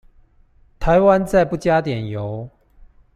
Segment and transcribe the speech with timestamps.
[0.79, 2.49] 台灣再不加點油